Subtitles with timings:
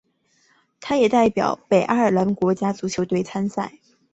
[0.79, 3.77] 他也代表北爱尔兰国家足球队参赛。